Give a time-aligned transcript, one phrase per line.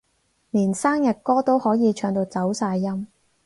[0.49, 3.05] 連生日歌都可以唱到走晒音